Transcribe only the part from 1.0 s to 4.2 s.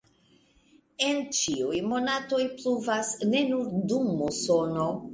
En ĉiuj monatoj pluvas, ne nur dum